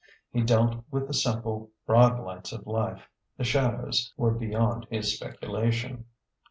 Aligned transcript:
He 0.31 0.41
dealt 0.41 0.83
with 0.89 1.05
the 1.05 1.13
simple, 1.13 1.69
broad 1.85 2.19
lights 2.19 2.51
of 2.53 2.65
life; 2.65 3.07
the 3.37 3.43
shadows 3.43 4.11
were 4.17 4.31
beyond 4.33 4.87
his 4.89 5.15
speculation. 5.15 6.05